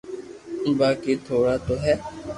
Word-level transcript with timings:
باقي 0.79 1.13
ٿوڙا 1.25 1.55
تو 1.65 1.73
ھي 1.83 1.93